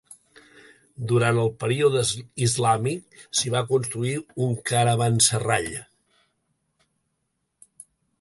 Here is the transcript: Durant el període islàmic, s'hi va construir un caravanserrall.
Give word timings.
Durant 1.09 1.39
el 1.41 1.49
període 1.63 1.99
islàmic, 2.45 3.19
s'hi 3.39 3.53
va 3.57 3.61
construir 3.73 4.15
un 4.47 4.55
caravanserrall. 4.71 5.69